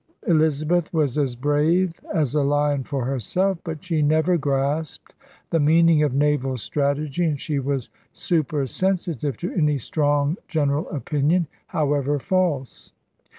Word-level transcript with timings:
Elizabeth 0.25 0.91
was 0.91 1.15
as 1.15 1.35
brave 1.35 1.93
as 2.11 2.33
a 2.33 2.41
lion 2.41 2.83
for 2.83 3.05
herself. 3.05 3.59
But 3.63 3.83
she 3.83 4.01
never 4.01 4.35
grasped 4.35 5.13
the 5.51 5.59
meaning 5.59 6.01
of 6.01 6.11
naval 6.11 6.57
strategy, 6.57 7.23
and 7.23 7.39
she 7.39 7.59
was 7.59 7.91
supersen 8.11 8.95
sitive 8.95 9.37
to 9.37 9.53
any 9.53 9.77
strong 9.77 10.37
general 10.47 10.89
opinion, 10.89 11.45
however 11.67 12.17
false. 12.17 12.93